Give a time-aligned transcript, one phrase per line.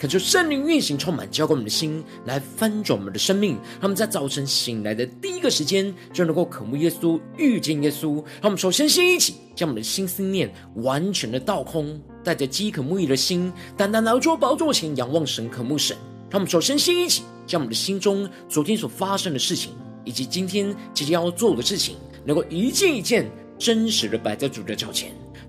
[0.00, 3.58] 恳求圣灵运行，充满浇灌我们的心，来翻转我们的生命。
[3.78, 8.14] 他们在早晨醒来的第一个时间，就能够渴慕耶稣、遇见耶稣。
[8.40, 15.94] 让我们首先先一起将我们的心思念完全的倒空，带着饥渴慕义的心，单单来到宝座前仰望神、渴慕神。
[16.30, 19.74] 让我们首先先一起将我们的心中昨天所发生的事情，
[20.06, 25.12] 以及今天即将要做的事情，能够一件一件真实的摆在主的脚前。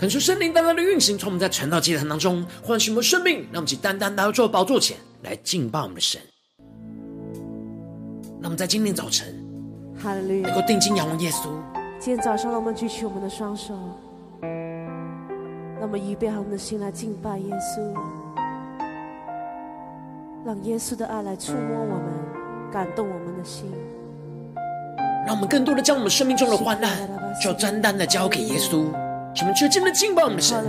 [0.00, 6.18] 恳求圣灵单单的运行，从我们在晨祷祭坛当中唤醒我们生命，让我们去单单来到主的宝座前来敬拜我们的神。
[8.40, 9.28] 那么在今天早晨，
[10.02, 11.50] 哈利路亚，能够定睛仰望耶稣。
[11.98, 13.74] 今天早上，让我们举起我们的双手，
[14.40, 17.94] 让我们预备好我们的心来敬拜耶稣，
[20.46, 23.70] 让耶稣的爱来触摸我们，感动我们的心。
[25.26, 27.06] 让我们更多的将我们生命中的患难，
[27.44, 28.86] 就单单的交给耶稣。
[29.34, 30.64] 使我们全心的敬拜我们的神，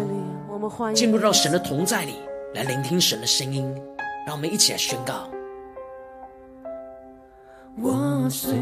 [0.93, 2.15] 进入到神的同在里，
[2.53, 3.73] 来聆听神的声音。
[4.25, 5.27] 让我们一起来宣告：
[7.81, 8.53] 我虽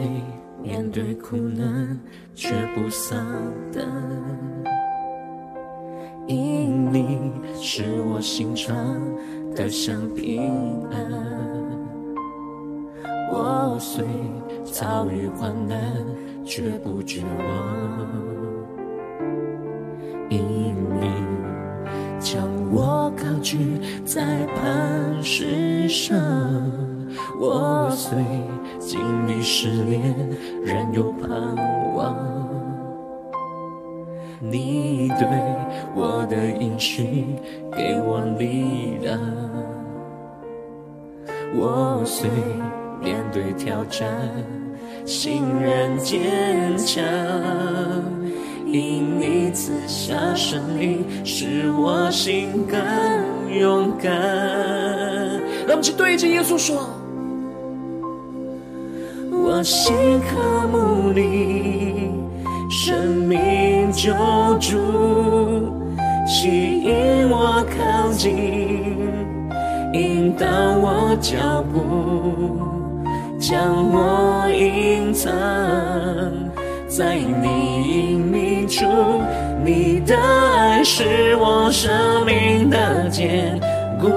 [0.64, 2.00] 面对苦难，
[2.34, 3.18] 却不丧
[3.74, 3.86] 胆，
[6.28, 8.76] 因你是我心常
[9.54, 11.12] 得享平安。
[13.32, 14.06] 我虽
[14.64, 15.78] 遭遇患难，
[16.46, 18.49] 却不绝望。
[20.30, 21.10] 因你
[22.20, 26.18] 将我高举在磐石上，
[27.40, 28.18] 我虽
[28.80, 30.02] 经历试炼，
[30.64, 31.30] 仍有盼
[31.96, 32.16] 望。
[34.40, 35.28] 你对
[35.96, 37.26] 我的应许
[37.76, 39.20] 给我力量，
[41.56, 42.30] 我虽
[43.02, 44.08] 面对挑战，
[45.06, 47.04] 心仍坚强。
[48.72, 52.80] 因你赐下生命，使我心更
[53.52, 54.12] 勇敢。
[55.68, 56.88] 让我们去对着耶稣说：
[59.32, 62.12] 我心渴慕你，
[62.70, 64.14] 生命救
[64.60, 64.78] 主，
[66.28, 68.36] 吸引我靠近，
[69.94, 70.46] 引导
[70.78, 71.80] 我脚步，
[73.40, 73.58] 将
[73.92, 75.32] 我隐藏。
[76.88, 77.24] 在你
[77.88, 78.86] 隐秘处，
[79.66, 83.60] 你的爱是我生命的坚
[84.00, 84.08] 固。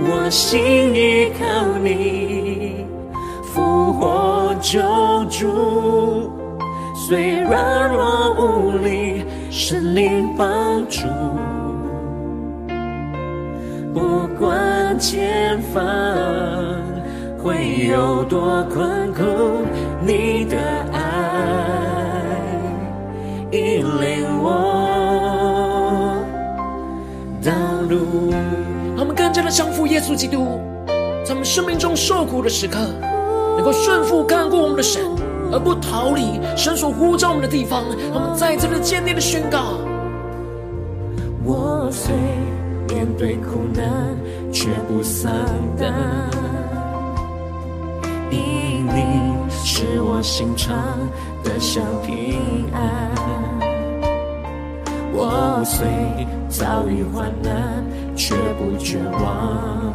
[0.00, 1.44] 我心依靠
[1.82, 2.86] 你，
[3.52, 4.80] 复活救
[5.28, 6.30] 主。
[6.94, 11.06] 虽软弱无力，神灵帮助。
[13.92, 15.84] 不管前方。
[17.40, 19.22] 会有多困苦，
[20.04, 20.58] 你的
[20.92, 20.97] 爱
[24.00, 26.22] 领我
[27.42, 27.52] 道
[27.88, 28.30] 路。
[28.96, 30.60] 让我们更加的降服耶稣基督，
[31.24, 32.78] 在我们生命中受苦的时刻，
[33.56, 35.02] 能够顺服看顾我们的神，
[35.52, 37.84] 而不逃离神所呼召我们的地方。
[38.12, 39.78] 让我们再一次的坚定的宣告：
[41.44, 42.14] 我虽
[42.88, 44.16] 面对苦难，
[44.52, 45.32] 却不丧
[45.78, 45.92] 胆。
[48.30, 49.32] 因你
[49.64, 50.76] 是我心常
[51.42, 53.10] 得享平安，
[55.20, 55.84] 我虽
[56.48, 57.84] 遭遇患难，
[58.14, 59.92] 却不绝望。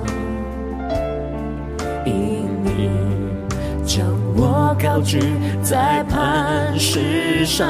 [2.05, 2.89] 因你
[3.85, 4.05] 将
[4.35, 5.21] 我高举
[5.61, 7.65] 在磐石上，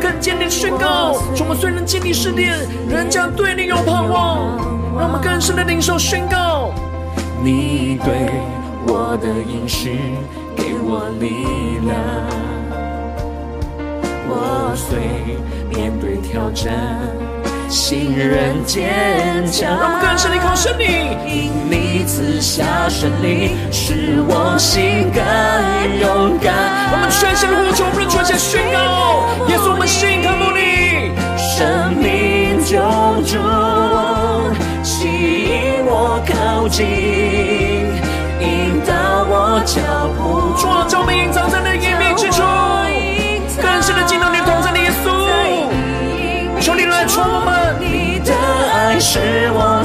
[0.00, 1.12] 更坚定宣告：
[1.48, 2.58] 我虽然经历试炼，
[2.88, 4.58] 仍将对你有盼望。
[4.98, 6.72] 让我们更深的领受宣告：
[7.44, 8.32] 你对
[8.88, 10.00] 我的应许
[10.56, 11.96] 给我力量，
[14.28, 14.98] 我虽
[15.70, 16.72] 面对挑战。
[17.68, 20.84] 信任坚强，让我们更深地靠神你，
[21.24, 25.22] 因你赐下胜利，使我心更
[26.00, 26.52] 勇敢。
[26.90, 32.74] 我们全心呼求，我们全心宣告，耶稣，我们心渴慕你，生命救
[33.22, 33.38] 主，
[34.82, 36.84] 吸引我靠近，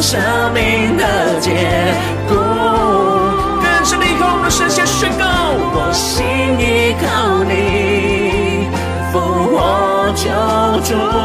[0.06, 0.22] 生
[0.54, 1.50] 命的结
[2.28, 2.38] 果。
[3.60, 5.26] 更深的空的神先宣告，
[5.74, 6.24] 我心
[6.60, 8.68] 依靠你，
[9.12, 9.20] 复
[9.50, 10.30] 活救
[10.84, 11.25] 主。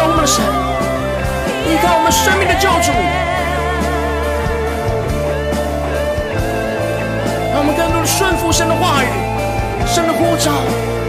[0.00, 0.42] 加的定睛仰望我们的神，
[1.66, 2.90] 依靠我们生命的救主，
[7.52, 9.06] 让我们更多的顺服神的话语，
[9.86, 10.50] 神的呼召，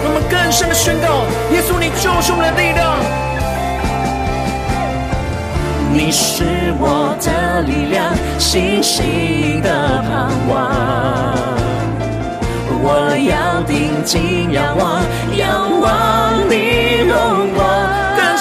[0.03, 1.23] 让我们更深的宣告：
[1.53, 2.99] 耶稣，你就是我们的力量，
[5.93, 10.51] 你是我的力量，信心的盼望。
[12.83, 15.01] 我要定睛仰望，
[15.37, 17.80] 仰望你荣光。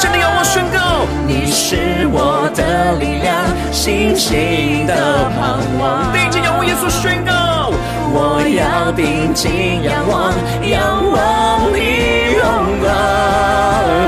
[0.00, 3.36] 更深的仰望宣告，你是我的力量，
[3.70, 4.94] 信心的
[5.36, 6.10] 盼望。
[6.10, 7.70] 定睛仰望耶稣宣告，
[8.10, 10.32] 我要定睛仰望，
[10.66, 10.80] 仰
[11.12, 12.40] 望你荣
[12.80, 12.88] 光。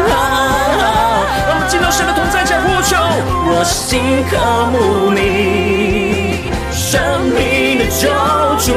[0.08, 0.16] 让
[1.50, 2.96] 我们进到神的同在前呼求，
[3.52, 4.38] 我心渴
[4.72, 8.08] 慕你，生命的救
[8.64, 8.72] 主。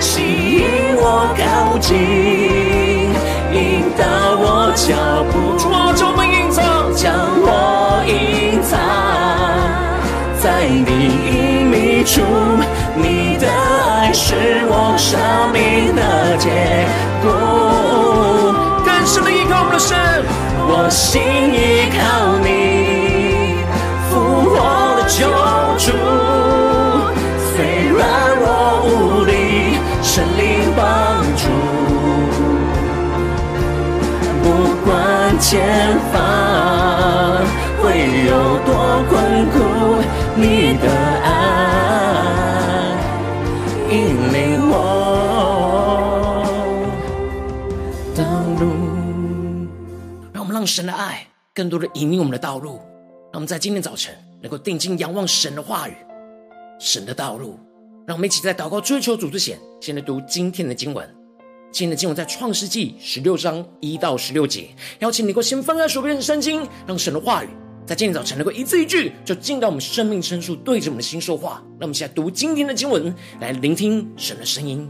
[0.00, 0.18] 吸
[0.50, 1.94] 引我靠近，
[3.52, 4.02] 引导
[4.36, 4.94] 我脚
[5.30, 5.56] 步，
[8.70, 8.78] 藏
[10.40, 10.90] 在你
[11.26, 12.22] 隐秘处。
[12.94, 14.34] 你的爱是
[14.68, 15.18] 我生
[15.52, 16.00] 命的
[16.38, 16.48] 结
[17.22, 17.26] 果。
[18.84, 19.98] 更深的依靠我们的神，
[20.68, 21.20] 我心
[21.52, 21.98] 依靠
[22.38, 22.48] 你，
[24.08, 24.10] 复
[24.50, 24.54] 活
[24.96, 25.18] 的救
[25.78, 25.86] 主。
[27.50, 27.56] 虽
[27.98, 28.00] 然
[28.40, 28.46] 我
[28.86, 28.88] 无
[29.24, 29.30] 力，
[30.02, 30.40] 神灵
[30.76, 30.80] 帮
[31.36, 31.42] 助，
[34.42, 34.46] 不
[34.88, 34.88] 管。
[35.40, 35.58] 前
[36.12, 36.20] 方
[38.30, 38.72] 有多
[39.08, 39.58] 困苦，
[40.36, 40.86] 你的
[41.24, 41.28] 爱
[43.90, 43.92] 引
[44.32, 44.76] 领我
[48.14, 48.22] 道
[48.60, 48.62] 路。
[50.32, 52.80] 让我们让神的爱更多的引领我们的道路。
[53.32, 55.96] 让我们在今天早晨能够定睛仰望神的话语、
[56.78, 57.58] 神的道路。
[58.06, 61.04] 让我们一起在祷告追求主之前，先来读今天的经文。
[61.72, 64.68] 今天的经文在创世纪十六章一到十六节，
[65.00, 67.48] 邀请你够先翻开手边的圣经，让神的话语
[67.90, 71.54] 在今天早晨能够一字一句，就进到我们生命深处，对着我们的心说话。
[71.70, 74.88] 让我们现在读今天的经文，来聆听神的声音。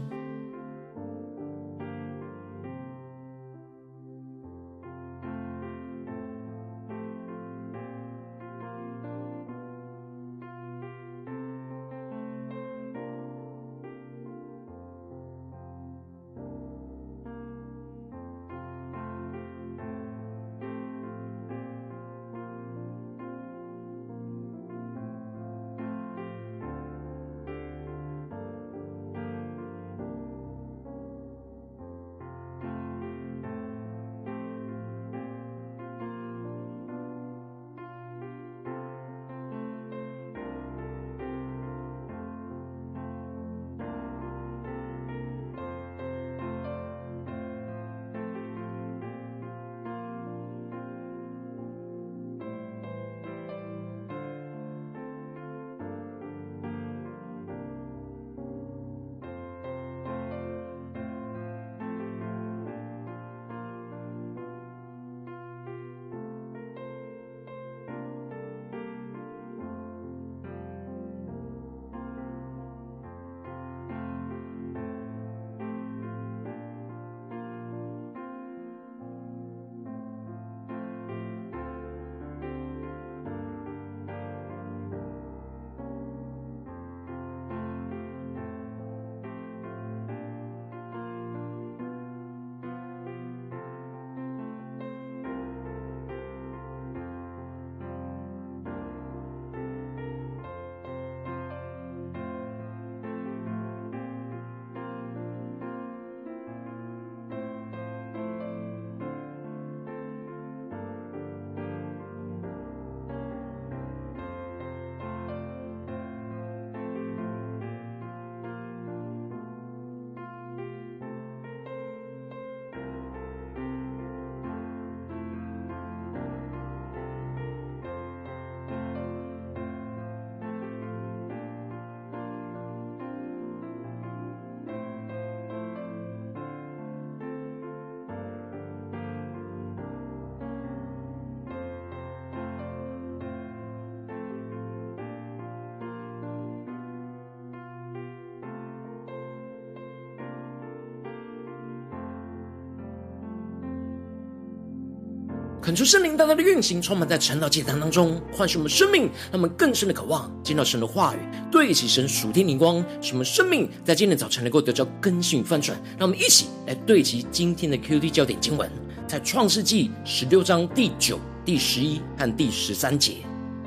[155.61, 161.19] 恳求圣灵大大的运行，充满在晨祷祭坛当中，唤醒我们生命，让我们更深的渴望见到神的话语，
[161.51, 165.79] 对齐神属天灵光，使我们生命在今天早晨能够得到更新与翻转。
[165.99, 168.67] 让我们一起来对齐今天的 QD 焦点经文，
[169.07, 173.17] 在创世纪十六章第九、第十一和第十三节。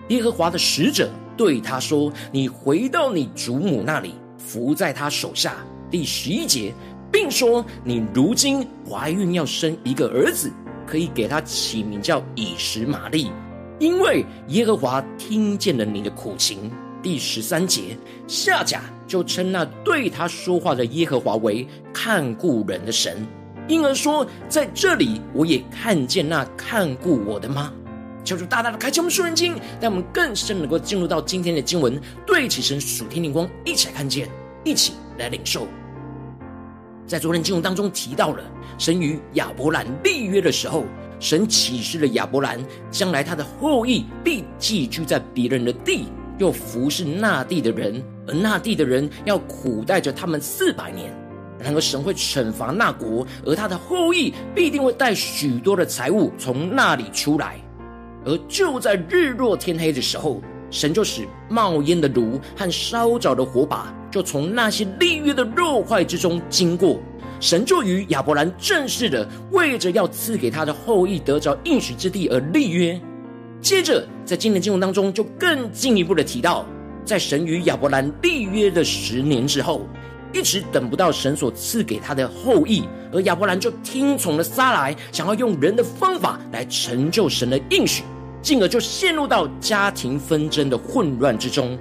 [0.08, 6.74] 耶和华的使者对他说：“你回到你祖母那里，伏在他手下。”第十一节，
[7.12, 10.50] 并说：“你如今怀孕要生一个儿子。”
[10.86, 13.30] 可以给他起名叫以实玛利，
[13.78, 16.70] 因为耶和华听见了你的苦情。
[17.02, 23.26] 第十三节，夏甲就称那对他说话的耶和华为看顾人的神，
[23.68, 27.72] 因而说，在这里我也看见那看顾我的吗？
[28.24, 34.26] 求主大大的开启我们属灵经，让我们更深能够进入到今天的经文，对起神属天灵光，一起来看见，
[34.64, 35.68] 一起来领受。
[37.06, 38.42] 在昨天经文当中提到了，
[38.78, 40.84] 神与亚伯兰立约的时候，
[41.20, 42.58] 神启示了亚伯兰，
[42.90, 46.06] 将来他的后裔必寄居在别人的地，
[46.38, 51.14] 又服侍那地的人，而那地的人要苦待着他们四百年。
[51.58, 57.58] 然而神会惩罚那国，而他的后裔必定会带许多的财物从那里出来。
[58.24, 60.42] 而就在日落天黑的时候，
[60.74, 67.00] 神就使冒烟的炉和烧着的火把，就从那些立约的肉块之中经过。
[67.38, 73.00] 神就与亚伯兰正式的为着要赐给他的后裔得着应许之地而立约。
[73.60, 76.66] 接着，在今天经文当中，就更进一步的提到，
[77.04, 79.86] 在神与亚伯兰立约的十年之后，
[80.32, 88.02] 一直等不到神所赐给他的后裔，而亚伯兰就听从了撒莱，想要用人的方法来成就神的应许。
[88.44, 91.78] 进而就陷入到家庭纷争的混乱之中，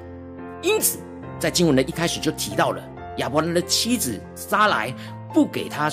[0.62, 0.98] 因此
[1.38, 2.82] 在经文的一开始就提到了
[3.18, 4.96] 亚伯兰的妻子撒莱
[5.34, 5.92] 不给他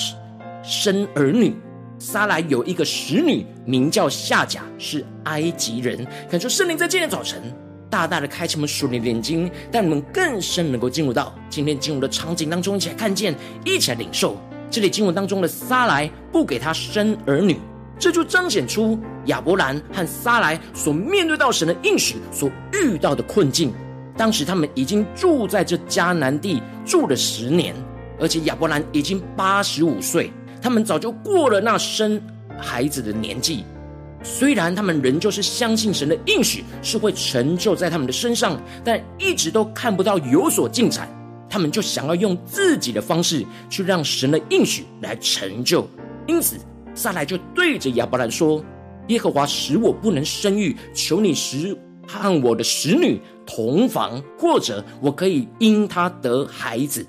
[0.63, 1.57] 生儿女。
[1.99, 6.07] 撒莱有一个使女名叫夏甲，是埃及人。
[6.31, 7.43] 感受圣灵在今天早晨
[7.91, 13.35] 大大的开启我们属灵的眼睛，让我们更深能够进入到今天进入的场景当中，一起来看见，
[13.65, 14.37] 一起来领受
[14.71, 17.59] 这里经文当中的撒莱不给他生儿女。
[18.01, 23.71] 这就彰显出亚伯兰和撒莱所面对到神的应许所遇到的困境。
[24.17, 27.75] 当时他们已经住在这迦南地住了十年，
[28.19, 32.19] 而且亚伯兰已经八十五岁，他们早就过了那生
[32.59, 33.65] 孩子的年纪。
[34.23, 41.07] 虽然他们仍旧是相信神的应许是会成就在他们的身上，但一直都看不到有所进展。
[41.51, 45.87] 他们就想要用自己的方式去让神的应许来成就，
[46.27, 46.57] 因此。
[46.95, 48.65] 撒莱就对着亚伯兰说
[49.09, 57.07] ：“耶和华使我不能生育，求你使和我的使女同房，或者我可以因她得孩子。”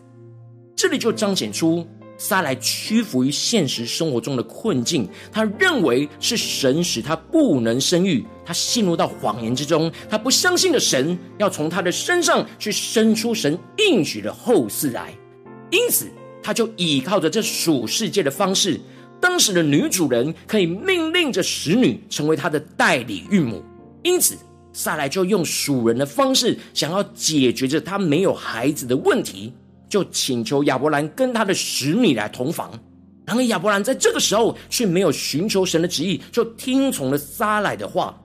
[0.76, 1.86] 这里就彰显出
[2.18, 15.14] 撒莱屈服于现实生活中的困境，他认为是神使他不能生育，他陷入到谎言之中，他不相信的神要从他的身上去生出神应许的后嗣来，
[15.72, 16.08] 因此
[16.44, 18.80] 他就倚靠着这属世界的方式。
[19.22, 23.64] 当时的女主人可以命令着使女成为她的代理孕母，
[24.04, 24.36] 因此
[24.74, 29.54] 撒莱就用属人的方式想要解决着她没有孩子的问题，
[29.88, 32.72] 就请求亚伯兰跟他的使女来同房。
[33.26, 38.18] 然而亚伯兰在这个时候却没有寻求神的旨意，就听从了撒莱的话。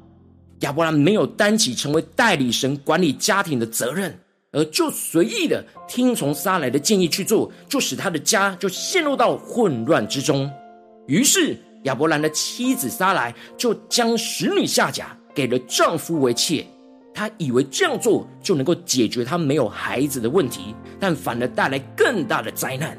[0.60, 4.18] 亚伯兰没有担起成为代理神管理家庭的责任，
[4.52, 10.50] 而就随意的听从撒莱的建议去做，就使他的家就陷入到混乱之中。
[11.06, 16.66] 于是亚伯兰的妻子撒莱就将使女夏甲给了丈夫为妾，
[17.14, 22.98] 她以为这样做就能够解决她没有孩子的问题，但反而带来更大的灾难。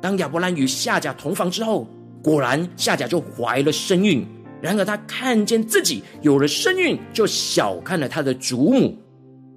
[0.00, 1.86] 当亚伯兰与夏甲同房之后，
[2.22, 4.26] 果然夏甲就怀了身孕。
[4.62, 8.96] 然而她看见自己有了身孕，就小看了她的祖母。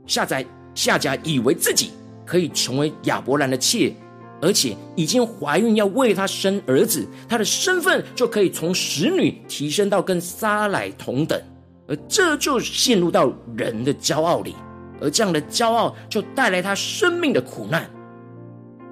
[0.06, 0.44] 夏甲
[0.75, 1.91] 夏甲以为自己
[2.25, 3.94] 可以成为亚伯兰的妾。
[4.41, 11.41] 而且已经怀孕，要为他生儿子，他的身份就可以从使女提升到跟撒莱同等，
[11.88, 14.56] 而这就陷入到人的骄傲里，
[15.01, 17.89] 而这样的骄傲就带来他生命的苦难，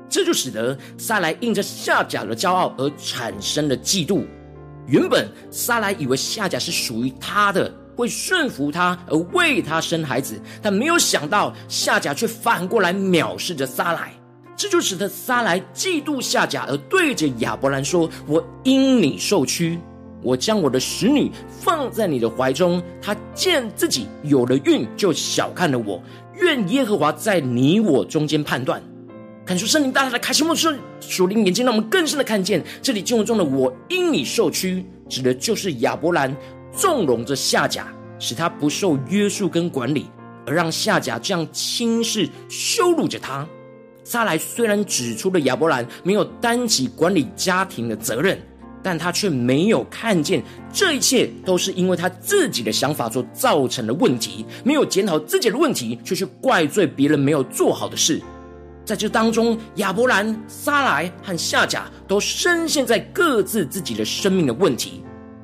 [0.10, 4.26] 这就使得撒莱因着夏甲的骄傲而产生了嫉妒。
[4.88, 14.12] 原本撒莱以为夏甲是属于他的，会顺服他而为他生孩子，但没有想到夏甲却反过来藐视着撒莱。
[14.58, 19.78] 这就使得撒莱嫉妒夏甲，而对着亚伯兰说：“我因你受屈，
[20.24, 22.82] 我将我的使女放在你的怀中。
[23.02, 26.02] 她见自己有了孕，就小看了我。
[26.36, 28.82] 愿耶和华在你我中间判断。”
[29.46, 36.36] 看出圣灵大大的开启，目视属灵眼睛，让我们更深的看见这里经文中的“我因你受屈”，指的就是亚伯兰
[36.72, 40.08] 纵容着夏甲，使他不受约束跟管理，
[40.48, 43.48] 而让夏甲这样轻视羞辱着他。
[44.06, 48.40] 撒莱虽然指出了亚伯兰没有担起管理家庭的责任，
[48.84, 58.22] 但他却没有看见这一切都是因为他自己的想法所造成的问题，没有检讨自己的问题，却去怪罪别人没有做好的事。
[58.86, 65.04] 在这当中，亚伯兰、撒莱和夏甲都深陷在各自自己的生命的问题。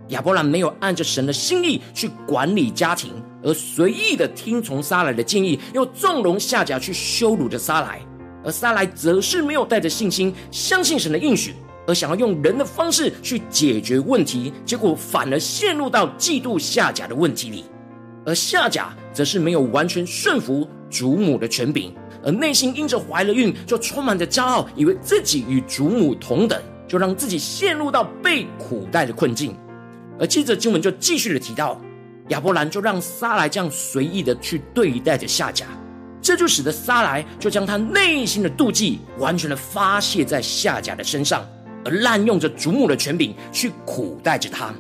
[0.09, 7.99] 亚伯兰没有按着神的心意去管理家庭，而随意的听从撒莱的建议，又纵容夏甲去羞辱着撒莱。
[8.43, 11.54] 而撒莱则是没有带着信心，相信神的应许，
[11.86, 17.65] 而想要用人的方式去解决问题，结果反而陷入到嫉妒夏甲的问题里。
[18.25, 29.56] 而夏甲则是没有完全顺服祖母的权柄，而内心因着怀了孕，就充满着骄傲，以为自己与祖母同等，就让自己陷入到被苦待的困境。
[30.19, 31.82] 而接着经文就继续的提到，
[32.27, 35.65] 亚伯兰就让撒莱这样随意的去对待着夏甲。
[36.21, 41.43] 这就使得撒莱就将他内心的妒忌完全的发泄在夏甲的身上，
[41.84, 44.73] 而滥用着祖母的权柄去苦待着他。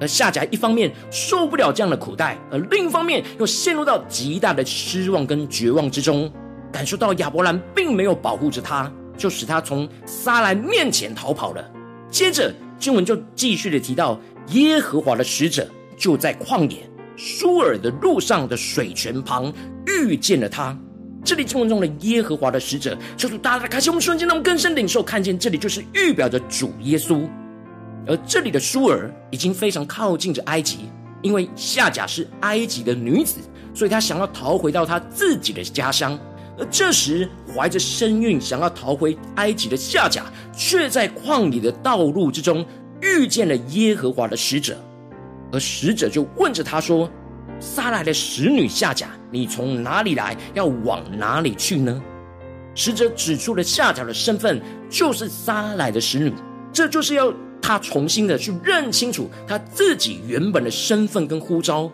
[0.00, 6.32] 而夏甲一方面受不了这样的苦待，而另一方面又陷入到极大的失望跟绝望之中，
[6.72, 11.70] 感受到亚伯兰并没有保护着他，就使他从撒莱面前逃跑了。
[12.10, 16.78] 接着经文就继续的提到，耶和华的使者就在旷野。
[17.16, 19.52] 舒尔的路上的水泉旁
[19.86, 20.76] 遇见了他。
[21.22, 27.28] 这里经文中的耶和华的使者，求主大大开心我们瞬间，让我们更深领受，看见这里就是预表着主耶稣。
[28.06, 30.88] 而这里的舒尔已经非常靠近着埃及，
[31.20, 33.36] 因为夏甲是埃及的女子，
[33.74, 36.18] 所以她想要逃回到她自己的家乡。
[36.58, 40.24] 而这时怀着身孕想要逃回埃及的夏甲，
[40.56, 42.64] 却在旷野的道路之中
[43.02, 44.76] 遇见了耶和华的使者。
[45.52, 47.10] 而使者就问着他说
[47.58, 50.36] ：“撒来的使女夏甲，你从哪里来？
[50.54, 52.00] 要往哪里去呢？”
[52.74, 56.32] 使者指出了夏甲的身份就是撒来的使女，
[56.72, 61.90] 这就是要他重新的去认清楚他自己原本的身份跟呼召。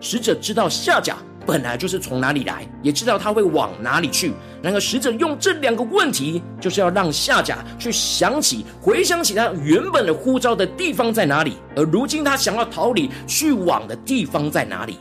[0.00, 1.16] 使者知道夏甲。
[1.50, 4.32] 本来就是从哪里来，也知道他会往哪里去。
[4.62, 14.96] 然而使者用这两个问题，就是要让夏甲去想起、回想起他原本的呼召的地方在哪里，而如今他想要逃离、去往的地方在哪里。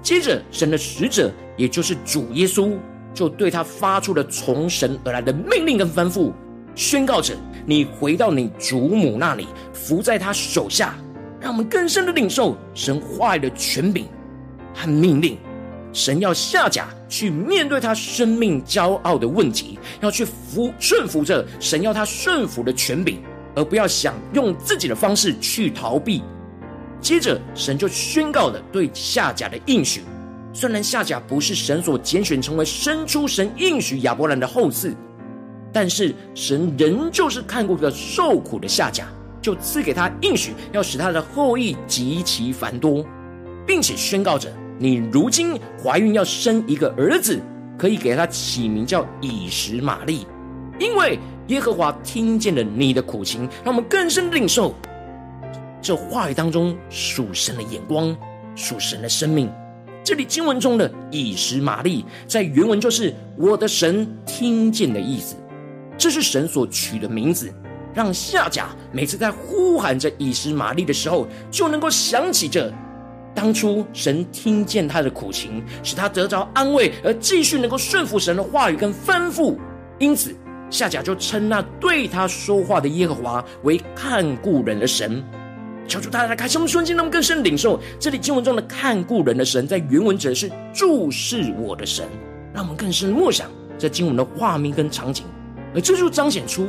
[0.00, 2.78] 接着，神的使者，也就是主耶稣，
[3.12, 6.32] 就对他发出了从神而来的命令跟吩咐，
[6.74, 7.34] 宣告着
[7.66, 10.94] ：“你回到你主母那里，伏在他手下。”
[11.38, 14.06] 让我们更深的领受神话语的权柄
[14.74, 15.38] 和命令。
[15.92, 23.20] 神要下甲去面对他生命骄傲的问题，要去服顺服着神要他顺服的权柄，
[23.54, 26.22] 而不要想用自己的方式去逃避。
[27.00, 30.02] 接着，神就宣告了对下甲的应许。
[30.52, 34.94] 虽然下甲不是神所拣选成为生出神应许亚伯兰的后嗣，
[35.72, 39.06] 但是神仍旧是看顾着受苦的下甲，
[39.40, 43.04] 就赐给他应许，要使他的后裔极其繁多，
[43.66, 44.52] 并且宣告着。
[44.82, 47.38] 你如今怀孕要生一个儿子，
[47.76, 50.26] 可以给他起名叫以实玛利，
[50.78, 54.74] 因为耶和华听见了你的苦情，让我们更深领受
[55.82, 58.16] 这话语当中属神的眼光，
[58.56, 59.52] 属神的生命。
[60.02, 65.36] 这里经文中的以实玛利，在原文就是我的神听见的意思，
[65.98, 67.52] 这是神所取的名字，
[67.92, 72.72] 让夏甲每次在呼喊着以实玛利的时候，就能够想起着。
[73.34, 79.56] 当初神听见他的苦情，使他得着安慰，而继续能够顺服神的话语跟吩咐。
[79.98, 80.34] 因此，
[80.68, 85.22] 夏甲就称那对他说话的耶和华为看顾人的神。
[85.86, 92.06] 求主大家来开启我们瞬间，让我们更深领受这里经文中的看顾人的神，在原文指的是注视我的神。
[92.52, 95.24] 让我们更深默想这经文的画面跟场景，
[95.74, 96.66] 而这就彰显出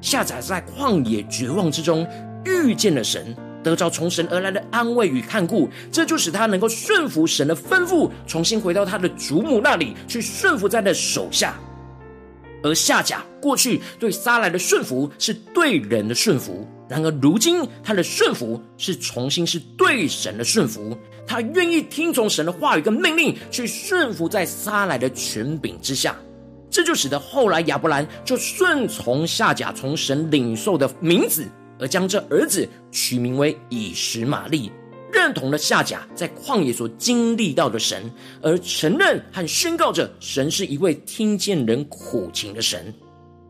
[0.00, 2.06] 夏甲在旷野绝望之中
[2.44, 3.34] 遇见了神。
[3.62, 11.54] 得着从神而来的安慰与看顾，这就使他能够顺服神的吩咐，重新回到他的主母那里去顺服在他的手下。
[12.64, 20.96] 而夏甲过去对撒来的顺服是对人的顺服，然而如今他的顺服是重新是对神的顺服，
[21.26, 26.16] 他愿意听从神的话语跟命令去顺服在撒来的权柄之下，
[26.70, 31.44] 这就使得后来亚伯兰就顺从夏甲从神领受的名字。
[31.82, 34.70] 而将这儿子取名为以实玛利，
[35.12, 38.08] 认同了夏甲在旷野所经历到的神，
[38.40, 42.94] 而承认和宣告着神是一位听见人苦情的神。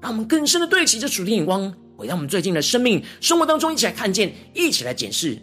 [0.00, 5.36] 让我们更深的对齐这属天眼光，回到我们最近的生命生活当中，一起来看见，一起来检视。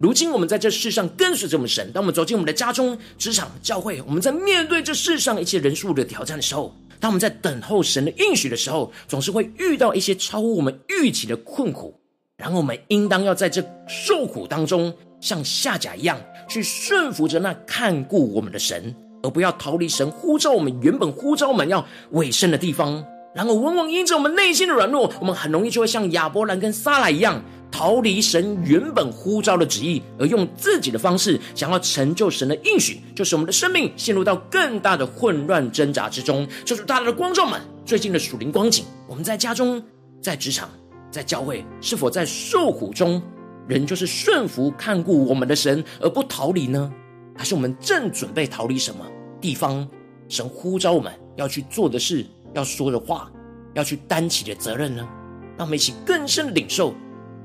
[0.00, 11.99] 如今我们在这世上跟随着我们神，当我们走进我们的家中、职场、教会，我们在面对这世上一切人数的挑战的时候，当我们在等候神的应许的时候，总是会遇到一些超乎我们预期的困苦。
[12.40, 23.04] 然后我们应当要在这受苦当中，像夏甲一样，去顺服着那看顾我们的神，而不要逃离神呼召我们原本呼召我们要委身的地方。
[23.34, 36.48] 然后往往因着我们内心的软弱，我们很容易就会像亚伯兰跟撒拉一样，逃离神原本呼召的旨意，而用自己的方式想要成就神的应许，就是我们的生命陷入到更大的混乱挣扎之中。
[36.64, 39.80] 就是大家的光照们最近的属灵光景，我们在家中、
[40.20, 40.68] 在职场、
[41.10, 43.20] 在教会，是否在受苦中，
[43.66, 46.92] 仍就是顺服看顾我们的神而不逃离呢？
[47.36, 49.04] 还是我们正准备逃离什么
[49.40, 49.88] 地方？
[50.28, 52.24] 神呼召我们要去做的事。
[52.52, 53.30] 要说的话，
[53.74, 55.08] 要去担起的责任呢？
[55.56, 56.92] 让我们一起更深的领受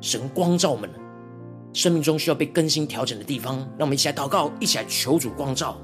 [0.01, 0.89] 神光照我们
[1.73, 3.57] 生命中需要被更新调整的地方。
[3.77, 5.77] 让我们一起来祷告，一起来求主光照。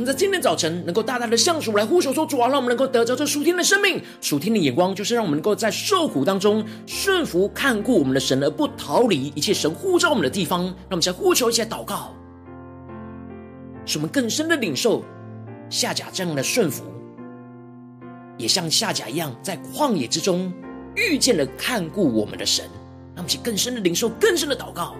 [0.00, 12.14] 们在今天早晨能够大大的向主来呼求说：“主啊，让我们能够得着这属天的生命、属天的眼光，就是让我们能够在受苦当中顺服看顾我们的神，而不逃离一切神呼召我们的地方。”让我们先呼求，一些祷告，
[13.84, 15.04] 使我们更深的领受
[15.68, 16.84] 下甲这样的顺服，
[18.38, 20.52] 也像下甲一样，在旷野之中
[20.96, 22.64] 遇见了看顾我们的神。
[23.14, 24.94] 让我们去更深的领受，更深的祷告。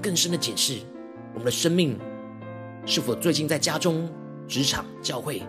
[0.00, 0.78] 更深的检视
[1.34, 1.98] 我们的生命，
[2.86, 4.08] 是否最近在家中、
[4.48, 5.42] 职场、教会，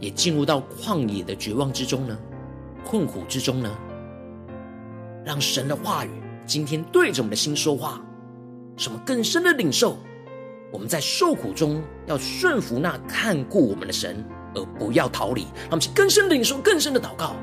[0.00, 2.18] 也进入到旷野的绝望之中呢？
[2.84, 3.70] 困苦之中呢？
[5.24, 6.10] 让神的话语
[6.44, 8.00] 今天对着我们的心说话，
[8.76, 9.96] 什么更深的领受，
[10.72, 14.24] 我们在受苦中要顺服那看顾我们的神，
[14.54, 15.42] 而不要逃离。
[15.42, 17.36] 让我们去更深领受，更深的祷告。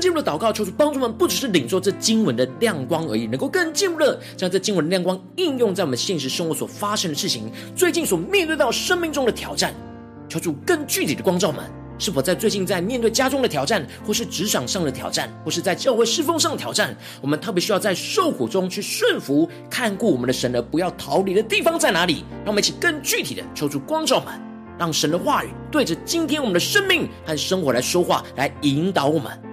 [0.00, 9.74] 进一步的祷告，求主帮助我们，不只是领受这经文的亮光而已，能够更进一步的将这经文的亮光应用在我们现实生活所发生的事情，最近所面对到生命中的挑战。
[10.28, 11.64] 求主更具体的光照们，
[11.98, 22.24] 是否在最近在面对家中的挑战，或是职场上的挑战，或是在教会侍奉上的挑战，我们特别需要在受苦中去顺服、看顾我们的神，而不要逃离的地方在哪里？
[22.44, 24.38] 让我们一起更具体的求助光照们，
[24.78, 29.47] 让神的话语对着今天我们的生命和生活来说话，来引导我们。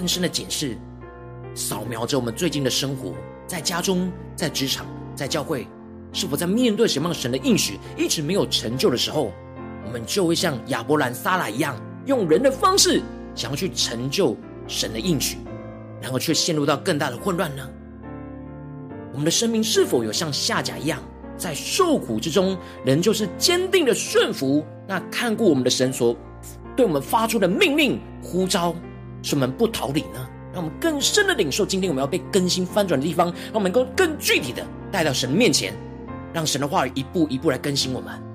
[0.00, 0.78] 更深的检视、
[1.54, 3.12] 扫描着我们最近的生活，
[3.46, 5.68] 在家中、在职场、在教会，
[6.10, 9.30] 是否在面对什么样神的应许一直没有成就的时候，
[9.84, 13.02] 我们就会像亚伯兰、撒拉一样，用人的方式
[13.34, 14.34] 想要去成就
[14.66, 15.36] 神的应许，
[16.00, 17.68] 然后却陷入到更大的混乱呢？
[19.12, 20.98] 我们的生命是否有像夏甲一样，
[21.36, 26.16] 在受苦之中，仍旧是坚定的顺服那看过我们的神所
[26.74, 28.74] 对我们发出的命令呼召？
[29.22, 30.28] 使我们不逃离呢？
[30.52, 35.72] 让我们更深的领受，今天我们要被更新翻转的地方，让我们能够更具体的带到神面前，
[36.32, 38.29] 让神的话语一步一步来更新我们。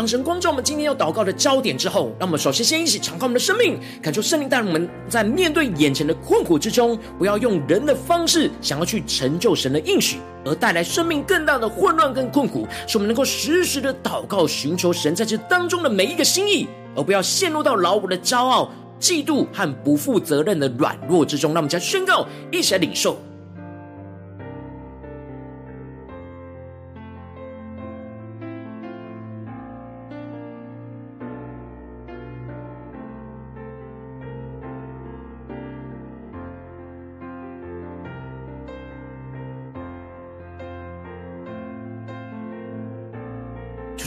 [0.00, 21.52] 当神光照我们今天要祷告的焦点之后，让我们首先先一起敞开我们的生命，感受圣灵带领我们在面对眼前的困苦之中，不要用人的方式想要去成就神的应许，而带来生命更大的混乱跟困苦，使我们能够时时的祷告，寻求神在这当中的每一个心意，而不要陷入到老我的骄傲、嫉妒和不负责任的软弱之中。
[21.52, 23.18] 让我们将宣告，一起来领受。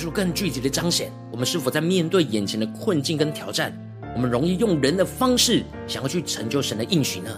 [0.10, 3.72] 更具体的彰显，我们是否在面对眼前的困境跟挑战，
[4.16, 7.30] 我们容易用人的方式想要去成就神的应许呢？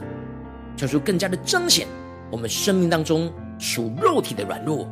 [0.78, 1.88] 求主更加的彰显
[2.30, 4.88] 我们生命当中属肉体的软弱，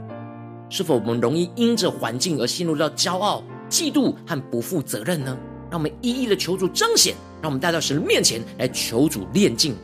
[0.69, 5.37] 是否我们容易因着环境而陷入到骄傲、嫉妒和不负责任呢？
[5.69, 9.75] 让我们一一的求主彰显，让我们带到神的面前来求主炼净。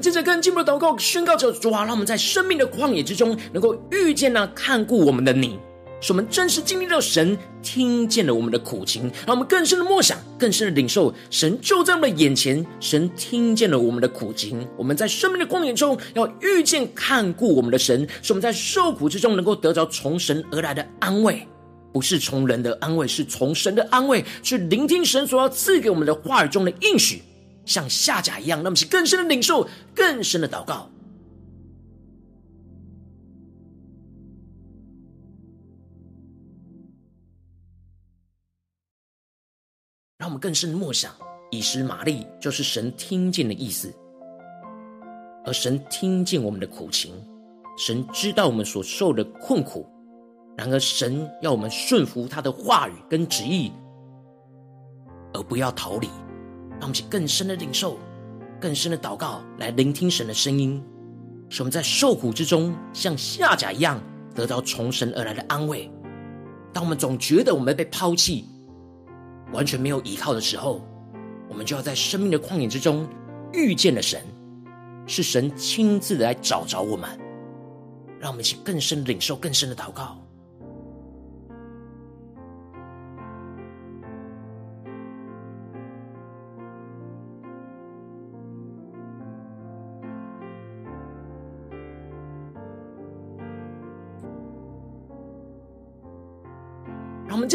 [0.00, 5.58] 接着跟进步的祷告宣告着：主啊，让我们在生命的旷野之中，能够遇见那看顾我们的你，
[6.00, 14.66] 使我们真实经历到神听见了我们的苦情，让我们更深的默想，更深的领受神就在我们的眼前，神听见了我们的苦情。
[14.78, 21.46] 我们在生命的旷野中，要遇见看顾我们的神，使我们在受苦之中能够得着从神而来的安慰，
[21.92, 27.22] 不是从人的安慰，是从神的安慰，去聆听神所要赐给我们的话语中的应许。
[27.64, 30.90] 像夏甲一样，那么是更深的领受，更深的祷告，
[40.18, 41.14] 让我们更深的默想，
[41.50, 43.94] 以实玛利就是神听见的意思，
[45.44, 47.14] 而神听见我们的苦情，
[47.78, 49.86] 神知道我们所受的困苦，
[50.56, 53.70] 然而神要我们顺服他的话语跟旨意，
[55.32, 56.08] 而不要逃离。
[56.80, 57.98] 让我们去更深的领受，
[58.58, 60.82] 更深的祷告，来聆听神的声音，
[61.50, 64.02] 使我们在受苦之中，像夏甲一样，
[64.34, 65.90] 得到从神而来的安慰。
[66.72, 68.46] 当我们总觉得我们被抛弃，
[69.52, 70.80] 完全没有依靠的时候，
[71.50, 73.06] 我们就要在生命的旷野之中
[73.52, 74.22] 遇见了神，
[75.06, 77.10] 是神亲自来找着我们。
[78.18, 80.18] 让我们去更深领受，更深的祷告。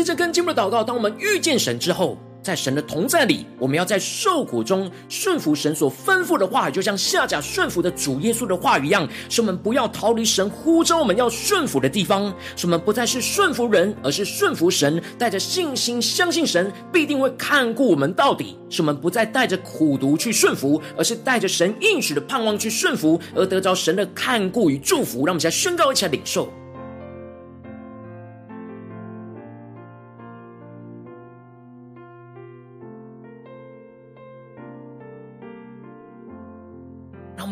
[0.06, 25.26] 着跟进步的祷告，当我们遇见神之后，在神的同在里，我们要在受苦中顺服神所吩咐的话语，就像下甲顺服的主耶稣的话语一样，使我们不要逃离神呼召我们要顺服的地方，使我们不再是顺服人，而是顺服神，带着信心相信神必定会看顾我们到底，使我们不再带着苦毒去顺服，而是带着神应许的盼望去顺服，而得着神的看顾与祝福。
[25.26, 26.48] 让我们现在宣告，一起来领受。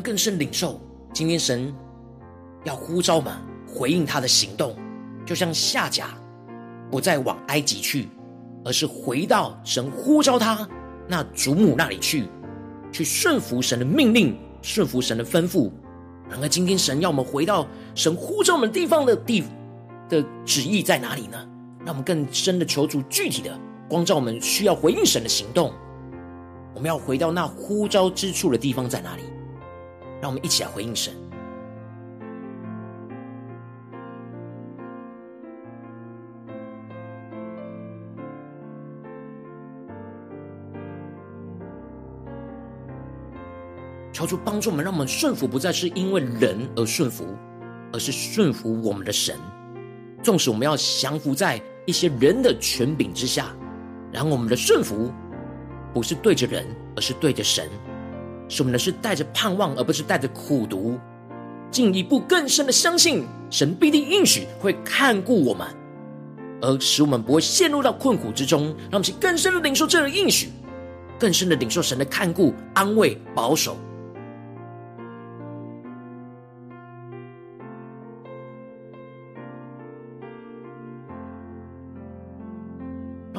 [0.04, 0.82] 更深领受，
[1.14, 1.74] 今天神
[2.66, 3.34] 要呼召我们
[3.66, 4.76] 回应他的行动，
[5.26, 6.10] 就像夏甲
[6.92, 8.10] 不再往埃及去，
[8.66, 10.68] 而是回到神呼召他
[11.08, 12.28] 那祖母那里去，
[12.92, 15.72] 去顺服神的命令，顺服神的吩咐。
[16.30, 19.46] 然而，今天神要我们回到神呼召我们地方的地
[20.10, 21.38] 的旨意在哪里呢？
[21.86, 23.58] 让我们更深的求主具体的
[23.90, 25.74] 光照我们需要回应神的行动。
[26.74, 29.24] 我们要回到那呼召之处的地方在哪里？
[30.24, 31.14] 让我们一起来回应神，
[44.14, 47.26] 求主帮助我们，让我们顺服不再是因为人而顺服，
[47.92, 49.36] 而是顺服我们的神。
[50.22, 53.54] 纵使我们要降服在一些人的权柄之下，
[54.10, 55.12] 然后我们的顺服
[55.94, 57.70] 不是对着人，而是对着神。
[58.50, 61.00] 使我们的是带着盼望，而不是带着苦读，
[61.72, 65.68] 进一步更深的相信神必定应许会看顾我们，
[66.62, 68.66] 而使我们不会陷入到困苦之中。
[68.66, 70.50] 让我们去更深的领受这个应许，
[71.20, 73.78] 更深的领受神的看顾、安慰、保守。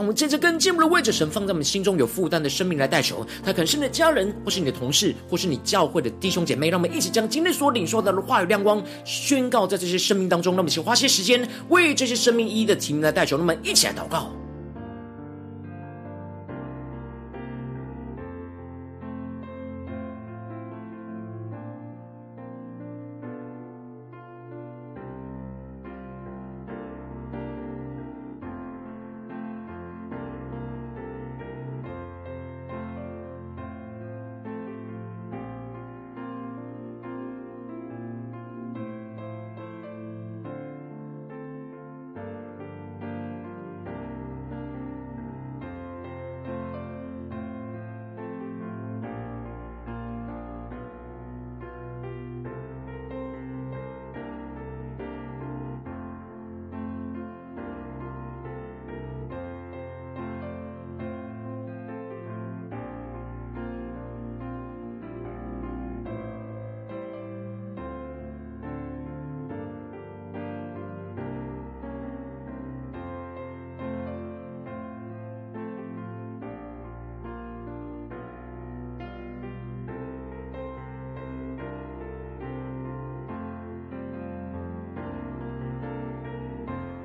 [0.04, 6.68] 我们接着更进一步的为着神放在我们心中有负担的生命来代求，他可能是你的家人，或是你的同事，或是你教会的弟兄姐妹。
[6.68, 10.52] 让我们一起将今天所领受到的话语亮光宣告在这些生命当中。
[10.52, 13.38] 让我们一起花些时间为这些生命一一的提名来代求。
[13.38, 14.30] 那么一起来祷告。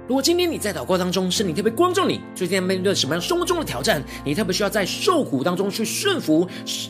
[0.09, 4.03] 如果今天你在祷告当中，圣灵特别光照你，最近面对什么样生活中的挑战？
[4.25, 6.47] 你特别需要在受苦当中去顺服、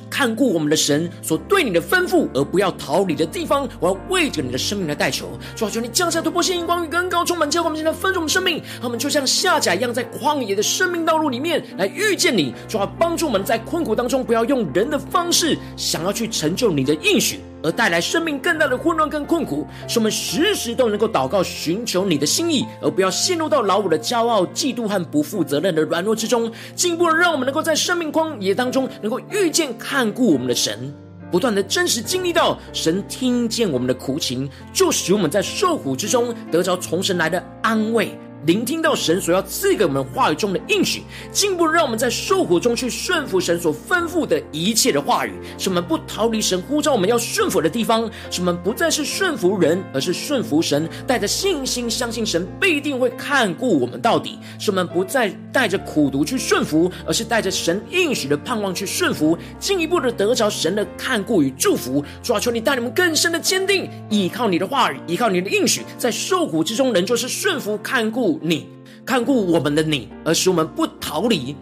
[0.09, 3.67] 看顾我们的神所对你的吩咐，而不要逃离的地方。
[3.81, 17.41] 我要为着你的生命来代求，主啊，求你降下突破性、光与更高充满，叫我们现在分盛的生命，他们就像夏甲一样，在旷野的生命道路里面来遇见你，主啊，帮助我们在困苦当中，不要用人的方式想要去成就你的应许。
[17.63, 26.51] 而带来生命更大的混乱跟困苦，使我们时时都能够祷告寻求你的心意，而不要陷入到老五的骄傲、嫉妒和不负责任的软弱之中。
[26.75, 30.93] 进一步的让我们能够在生命旷野当中，能够遇见看顾我们的神，
[31.31, 38.17] 不断的真实经历到神听见我们的苦情，就使我们在受苦之中得着从神来的安慰。
[38.45, 62.01] 聆听到神所要赐给我们话语中的应许，进一步让我们在受苦中去顺服神所吩咐的一切的话语，使我们不逃离神呼召我们要顺服的地方，使我们不再是顺服人，而是顺服神，带着信心相信神必定会看顾我们到底，使我们不再带着苦毒去顺服，而是带着神应许的盼望去顺服，进一步的得着神的看顾与祝福。
[62.23, 68.28] 主啊，求你带你们更深的坚定，依靠你的话语，依靠你的应许，在受苦之中仍旧是顺服看顾。
[68.41, 68.67] 你
[69.05, 71.55] 看顾我们的你，而使我们不逃离、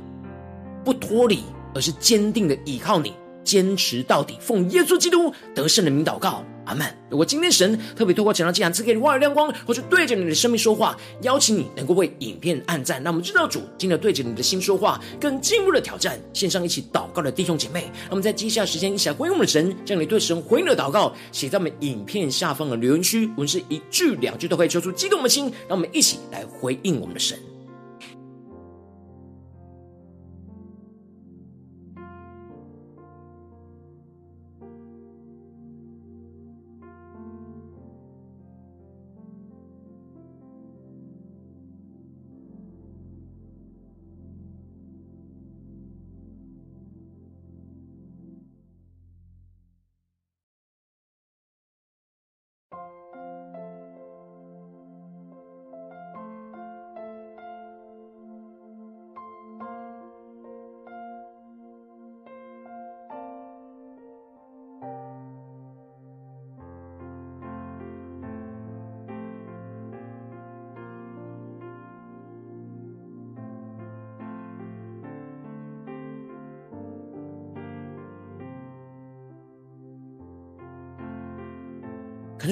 [0.83, 1.43] 不脱离，
[1.75, 3.13] 而是坚定的依靠你，
[3.43, 4.35] 坚持到底。
[4.41, 6.43] 奉耶稣基督得胜的名祷告。
[6.67, 6.85] 阿门。
[7.09, 16.19] 如果今天神特别透过《讲道祭坛》赐给你话语亮光，或是对着你的生命说话，邀请你能够为影片按赞，让我们知道主今天对着你的心说话，更进一步的挑战。
[16.33, 27.37] 线上一起祷告的弟兄姐妹，让我们在接下来时间一起来回应我们的神，将你对神回应的祷告写在我们影片下方的留言区，无论是一句两句都可以，抽出激动的心，让我们一起来回应我们的神。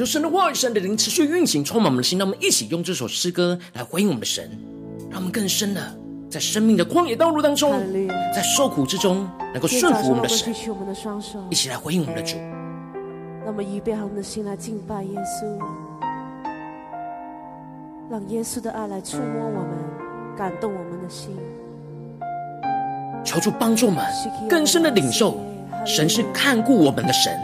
[0.05, 2.19] 求神的话语、神的灵持续运行，充满我们的心。
[2.19, 4.47] 让我们一起用这首诗歌来回应我们的神，
[5.09, 5.81] 让我们更深的
[6.29, 7.71] 在生命的旷野道路当中，
[8.31, 10.53] 在受苦之中，能够顺服我们的神。
[11.49, 12.37] 一起来回应我们的主。
[13.43, 15.59] 让我们预备好我们的心来敬拜耶稣，
[18.11, 19.69] 让耶稣的爱来触摸我们，
[20.37, 21.31] 感动我们的心。
[23.23, 24.05] 求主帮助我们
[24.47, 25.39] 更深的领受，
[25.83, 27.35] 神是看顾我们的神。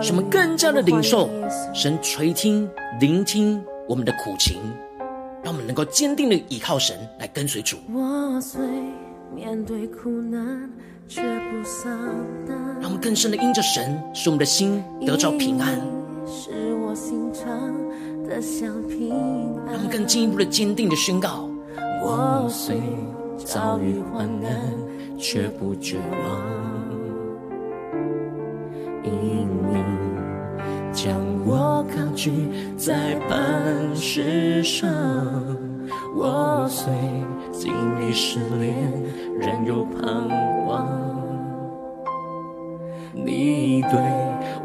[0.00, 1.28] 使我们更加的领受
[1.74, 2.68] 神垂听、
[3.00, 4.60] 聆听我们的苦情，
[5.42, 7.76] 让我们能够坚定的依靠神来跟随主。
[7.92, 8.60] 我虽
[9.34, 10.70] 面对苦难，
[11.08, 11.90] 却不丧
[12.46, 12.56] 胆。
[12.80, 15.80] 让我们更深的因着神，使我们的心得着平安。
[16.26, 17.48] 是我心肠
[18.28, 19.66] 得享平安。
[19.66, 21.48] 让我们更进一步的坚定的宣告：
[22.02, 22.76] 我虽
[23.44, 24.52] 遭遇患难
[25.18, 26.40] 却不绝望，
[29.04, 29.82] 因你
[30.92, 34.88] 将我高举在磐石上，
[36.14, 36.92] 我虽
[37.50, 38.74] 经历失恋，
[39.40, 40.86] 仍有盼望。
[43.14, 44.00] 你对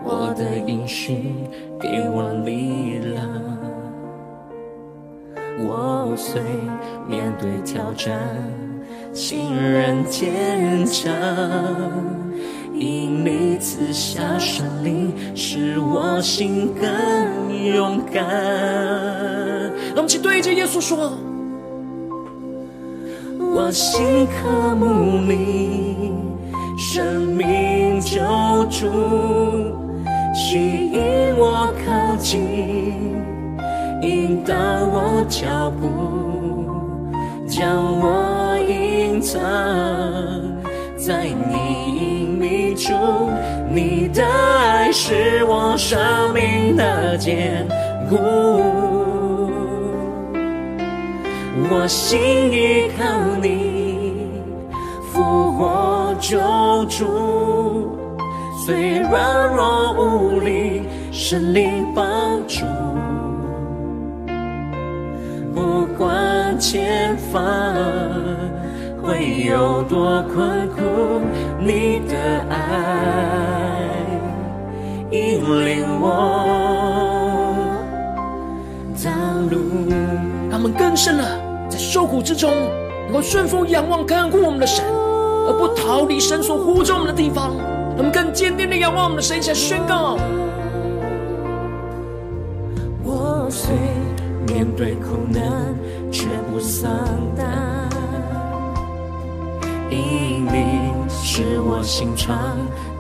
[0.04, 1.34] 我的应许
[1.80, 3.26] 给我力量。
[5.60, 6.42] 我虽
[7.08, 8.20] 面对挑战，
[9.14, 11.12] 心仍坚强，
[12.80, 18.24] 因你赐下圣灵，使我心更勇敢。
[19.96, 21.12] 让我们去对着耶稣说：
[23.40, 26.14] 我心渴慕你，
[26.78, 28.20] 生命救
[28.70, 28.88] 主，
[30.36, 32.88] 吸引我靠近。
[34.04, 35.90] 引导我脚步，
[37.48, 39.42] 将我隐藏
[41.08, 42.94] 在你隐秘处。
[43.72, 45.98] 你的爱是我生
[46.34, 47.66] 命的坚
[48.10, 48.18] 固，
[51.70, 52.20] 我心
[52.52, 53.06] 依靠
[53.42, 54.28] 你，
[55.14, 56.38] 复活救
[56.90, 57.98] 主，
[58.66, 62.06] 虽软弱无力，神灵帮
[62.50, 62.66] 助。
[65.56, 67.42] 不管前方
[69.08, 71.22] 会有多困苦，
[71.62, 72.18] 你的
[72.50, 73.96] 爱
[75.12, 77.56] 引领我
[79.02, 79.10] 道
[79.50, 79.58] 路。
[80.52, 81.24] 他们更深了，
[81.70, 82.52] 在受苦之中，
[83.06, 87.56] 能够顺服、仰望、看顾我们的神，而不逃离神所呼召我们的地方。
[87.96, 90.18] 他们更坚定的仰望我们的神，来宣告：
[93.06, 93.74] 我虽
[94.48, 95.42] 面对苦难，
[96.12, 96.92] 却不丧
[97.38, 97.48] 胆，
[99.90, 102.38] 因你使我心常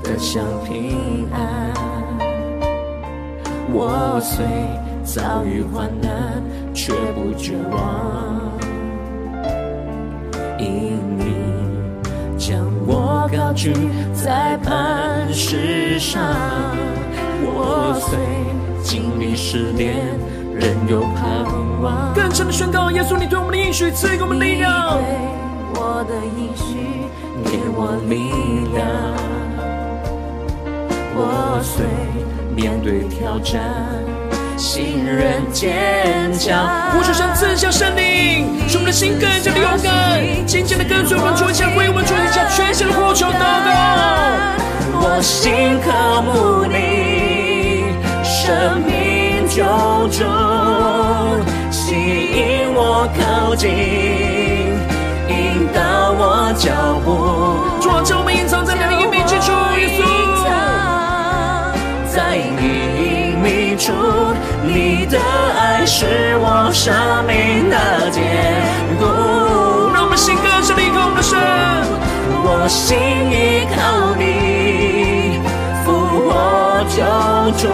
[0.04, 1.74] 得享平安。
[3.72, 4.46] 我虽
[5.04, 6.42] 遭遇患难，
[6.74, 8.52] 却不绝望，
[10.58, 13.74] 因你将我高举
[14.14, 16.22] 在磐石上。
[17.44, 18.18] 我虽
[18.84, 19.96] 经历试炼。
[20.60, 21.46] 仍有盼
[21.84, 22.12] 望。
[22.16, 24.98] 更深的宣告，耶稣，你对我们的应许赐给我们力量。
[25.80, 27.06] 我的应许
[27.46, 28.32] 给我力
[28.74, 28.82] 量。
[31.16, 31.86] 我虽
[32.56, 33.62] 面对挑战，
[34.58, 36.68] 心仍坚强。
[36.92, 43.70] 呼求神赐下圣灵，使我们的心更加的勇敢，紧紧的跟随我们主，向为我们主一下全新的呼求祷告。
[45.00, 48.98] 我心渴慕你，生命。
[49.50, 49.64] 救
[50.12, 50.24] 主，
[51.72, 53.66] 吸引我靠近，
[56.58, 56.72] 脚
[57.06, 57.80] 步。
[57.80, 60.02] 主啊，将我们隐藏在你的隐秘之处，耶稣。
[62.10, 62.62] 在你
[62.98, 63.94] 隐秘处，
[64.64, 65.20] 你的
[65.60, 66.92] 爱是我生
[67.28, 68.24] 命的坚
[68.98, 69.06] 固。
[69.94, 71.38] 让我们心更深的依靠我们的神，
[72.44, 72.98] 我心
[73.30, 75.40] 依靠你，
[75.86, 75.94] 复
[76.26, 76.98] 活救
[77.62, 77.70] 主。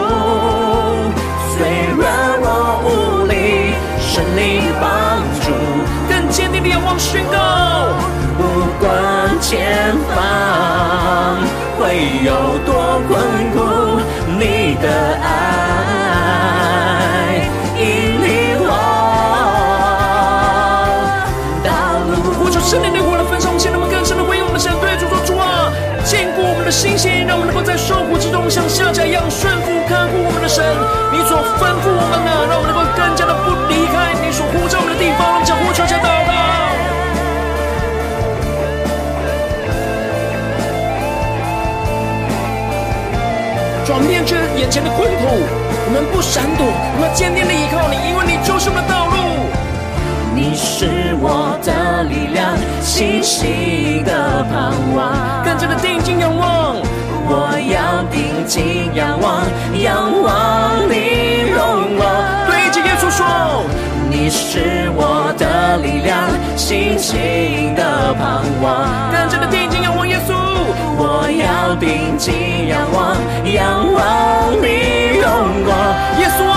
[1.56, 1.58] 虽
[1.96, 2.04] 软
[2.42, 2.48] 弱
[2.84, 4.42] 无力，圣灵
[4.82, 5.48] 帮助，
[6.10, 7.38] 更坚定的仰望宣告。
[8.54, 8.86] 不管
[9.42, 10.16] 前方
[11.80, 11.82] 会
[12.24, 12.32] 有
[12.68, 13.12] 多困
[13.52, 13.58] 苦，
[14.38, 14.88] 你的
[15.24, 15.26] 爱
[44.74, 45.28] 前的困苦，
[45.86, 49.14] 我们不闪躲，我们坚定的依靠你，因为你就是我们的道路。
[50.34, 55.14] 你是我的力量，信心的盼望，
[55.46, 56.82] 更加的定睛仰望。
[57.30, 59.46] 我要定睛仰望，
[59.78, 62.02] 仰望你容我。
[62.50, 63.70] 对着耶稣说，
[64.10, 66.18] 你是我的力量，
[66.58, 68.90] 信心的盼望。
[69.14, 70.34] 更加的定睛仰望耶稣，
[70.98, 73.18] 我要定睛仰望，
[73.52, 74.02] 仰望
[74.62, 74.68] 你
[75.20, 75.26] 荣
[75.66, 75.70] 光。
[76.20, 76.56] 耶稣啊，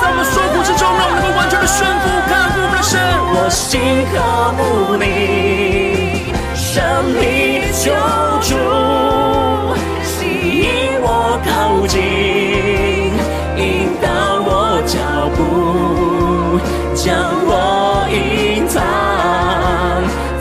[0.00, 3.00] 在我们受苦之中，让我们能够完全的顺服，看顾我们的神。
[3.36, 3.70] 我心
[4.10, 4.14] 渴
[4.56, 6.74] 慕你，生
[7.20, 7.92] 命救
[8.40, 8.50] 主。
[10.04, 10.14] 吸
[10.60, 10.64] 引
[11.02, 11.94] 我靠近，
[13.56, 13.62] 引
[14.00, 14.06] 导
[14.46, 14.94] 我脚
[15.36, 15.38] 步，
[16.94, 17.04] 将
[17.46, 17.52] 我
[18.10, 18.82] 隐藏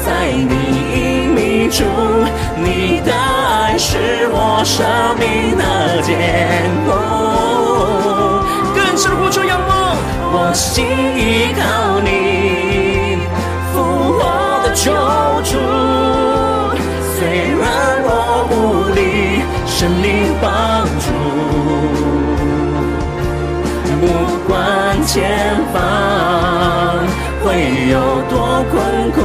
[0.05, 0.53] 在你
[1.35, 3.22] 我
[4.63, 4.85] 生
[5.19, 5.63] 命的
[6.03, 6.95] 巅峰。
[8.73, 9.71] 更深的呼求仰望，
[10.31, 10.85] 我心
[11.17, 11.61] 依靠
[11.99, 12.07] 你，
[13.73, 13.75] 复
[14.17, 14.19] 活
[14.63, 14.83] 的救
[15.43, 15.51] 主。
[17.15, 17.19] 虽
[17.59, 17.61] 然
[18.05, 18.09] 我
[18.51, 18.53] 无
[18.95, 18.99] 力，
[19.65, 20.05] 圣灵
[20.41, 20.45] 帮
[21.03, 21.05] 助，
[23.99, 24.03] 不
[24.47, 24.51] 管
[25.05, 25.11] 前
[25.73, 25.75] 方
[27.43, 27.45] 会
[27.91, 27.93] 有
[28.29, 28.33] 多
[28.71, 28.73] 困
[29.11, 29.17] 苦，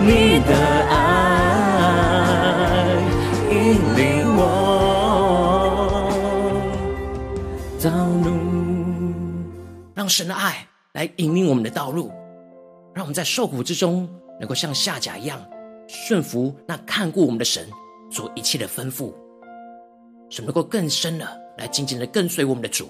[0.00, 0.50] 你的
[0.90, 0.94] 爱
[10.08, 12.10] 神的爱来引领我们的道路，
[12.94, 14.08] 让我们在受苦之中
[14.40, 15.44] 能够像夏甲一样
[15.88, 17.68] 顺服那看顾我们的神
[18.10, 19.12] 所一切的吩咐，
[20.30, 22.88] 使能够更深的来紧紧的跟随我们的主。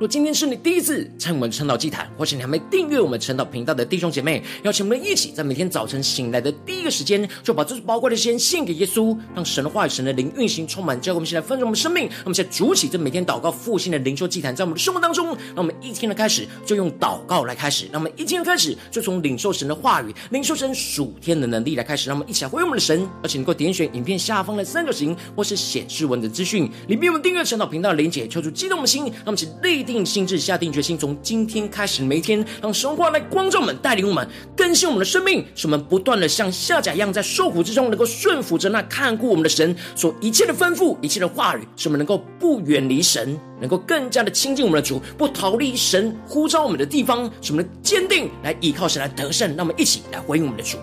[0.00, 12.08] 若今天是你第一次参与我们晨祷祭坛，或是你还没订阅我们晨祷频道的弟兄姐妹，邀请我们一起在每天早晨醒来的第一个时间，就把这宝贵的时间献给耶稣，让神的话语、神的灵运行充满，教会我们现在丰盛我们生命。
[12.24, 23.06] 那么，现在主起这每天祷告复兴的灵修祭坛，在我们的生活当中，让我们一天的开始就用祷告来开始，让我们一天的开始就从领受神的话语、领受神属天的能力来开始，让我们一起来回应我们的神。
[23.22, 34.26] 而且能够点选影片下方的三角形，或是显示文的资讯里面，我们订阅晨祷频道的连结，求主激动的心，让我们一起立定心志，下定决心，从今天开始每一天，让神话来光照们，带领我们
[34.56, 49.48] 更新我们的生命，使我们不断的像夏甲一样，在受苦之中能够顺服着那看顾我们的神所一切的吩咐、一切的话语，使我们能够不远离神，能够更加的亲近我们的主，不逃离神呼召我们的地方，使我们坚定来依靠神来得胜。
[49.56, 50.78] 让我们一起来回应我们的主。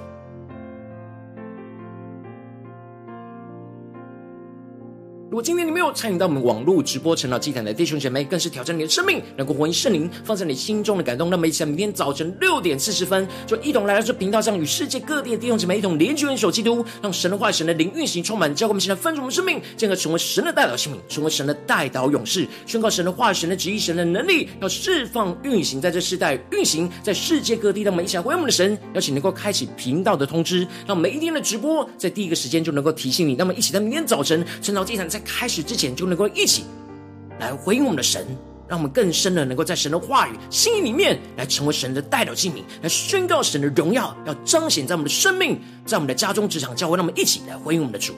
[5.29, 11.29] 如果今天你没有参与到我们网络直播晨祷祭坛的弟兄姐妹，更是挑战你的生命，能够回应圣灵放在你心中的感动。
[11.29, 27.81] 那么，一起在明天早晨六点四十分，就一同来到这频道上，与世界各地的弟兄姐妹一同联结、联手基督，让神的话、神的灵运行充满，教会我们现在丰盛我们生命，进而成为神的代祷性命，成为神的代祷勇士，宣告神的话、神的旨意、神的能力，要释放运行在这世代，运行在世界各地。
[27.81, 33.35] 让我们一起来回应我们的神，邀请能够开启频道的通知，让每一天的直播在第一个时间就能够提醒你。
[33.35, 36.63] 那么，一起在明天早晨晨祷祭坛在开始之前，就能够一起
[37.39, 38.23] 来回应我们的神，
[38.67, 48.13] 让我们更深的能够在神的话语、心意里面来成为神的代表器皿，来宣告神的荣耀，要彰显在我们的生命，在我们的家中、职场、教会，让我们一起来回应我们的主。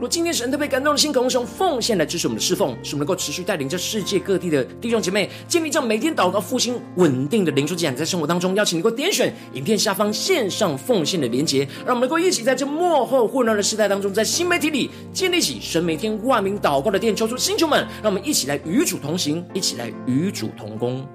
[0.00, 21.06] 若今天神特别感动的心，渴望用奉献来支持我们的侍奉，使我们能够持续带领着世界各地的弟兄姐妹建立这样每天祷告复兴稳定的灵修祭坛，在生活当中邀请你能够点选影片下方线上奉献的连结，让我们能够一起在这幕后混乱的时代当中，在新媒体里建立起神每天万名祷告的殿，求出星球们，让我们一起来与主同行，一起来与主同工。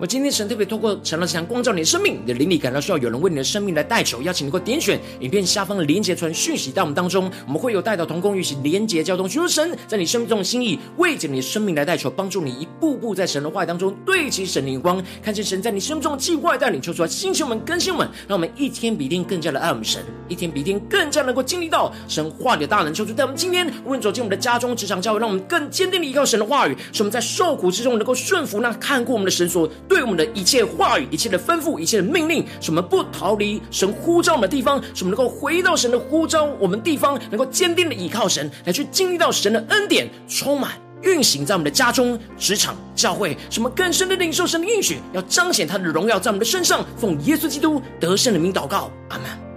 [0.00, 29.68] 我今天神特别透过晨祷祭坛光照你的生命，你的灵里感到需要有人为你的生命来代求，邀请你能够点选影片下方的连结传讯息到我们当中，我们会有带到同工与其连结交通，寻求神在你生命中的心意，为着你的生命来代求，帮助你一步步在神的话语当中对齐神的眼光，看见神在你生命中的计划带领，求出来星球们更新我们，让我们一天比一天更加的爱我们神，一天比一天更加能够经历到神话里的大能，求主在我们今天无论走进我们的家中、职场、教会，让我们更坚定的依靠神的话语，使我们在受苦之中能够顺服那看过我们的神所。
[29.88, 40.72] 对我们的一切话语、一切的吩咐、一切的命令，什么不逃离神呼召我们的地方，什么能够回到神的呼召我们地方，能够坚定的依靠神，来去经历到神的恩典，充满
[41.02, 46.84] 运行在我们的家中、职场、教会，什么更深的领受神的应许，要彰显他的荣耀在我们的身上。
[46.96, 49.47] 奉耶稣基督得胜的名祷告，阿门。